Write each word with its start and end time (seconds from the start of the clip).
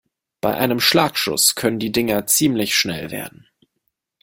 Bei 0.41 0.55
einem 0.55 0.79
Schlagschuss 0.79 1.53
können 1.53 1.77
die 1.77 1.91
Dinger 1.91 2.25
ziemlich 2.25 2.73
schnell 2.75 3.11
werden. 3.11 3.47